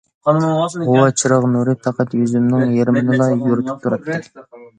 غۇۋا 0.87 1.03
چىراغ 1.23 1.45
نۇرى 1.57 1.75
پەقەت 1.83 2.15
يۈزۈمنىڭ 2.21 2.73
يېرىمىنىلا 2.79 3.29
يورۇتۇپ 3.37 3.87
تۇراتتى. 3.87 4.19